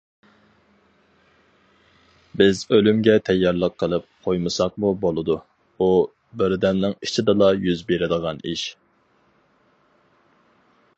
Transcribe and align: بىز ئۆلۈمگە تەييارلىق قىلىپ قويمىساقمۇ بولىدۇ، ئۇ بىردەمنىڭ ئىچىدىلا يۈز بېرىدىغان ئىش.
بىز 2.41 2.61
ئۆلۈمگە 2.77 3.15
تەييارلىق 3.27 3.77
قىلىپ 3.83 4.07
قويمىساقمۇ 4.29 4.93
بولىدۇ، 5.05 5.37
ئۇ 5.87 5.91
بىردەمنىڭ 6.43 6.99
ئىچىدىلا 7.09 7.55
يۈز 7.71 7.87
بېرىدىغان 7.93 8.45
ئىش. 8.55 8.69